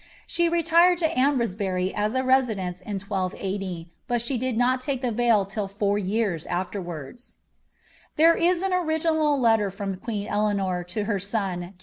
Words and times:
* 0.17 0.25
She 0.25 0.49
retired 0.49 0.99
lo 1.03 1.09
Ainbresbury 1.09 1.93
as 1.93 2.15
a 2.15 2.23
residence 2.23 2.81
in 2.81 2.95
1280, 2.97 3.93
but 4.07 4.19
she 4.19 4.39
ilid 4.39 4.57
not 4.57 4.81
take 4.81 5.03
the 5.03 5.11
veil 5.11 5.45
till 5.45 5.67
four 5.67 5.99
years 5.99 6.47
afWrwanls. 6.47 7.35
There 8.15 8.33
is 8.35 8.63
an 8.63 8.73
original 8.73 9.39
letter 9.39 9.69
from 9.69 9.97
queen 9.97 10.25
Eleanor 10.25 10.83
to 10.85 11.03
her 11.03 11.19
son, 11.19 11.59
k. 11.59 11.73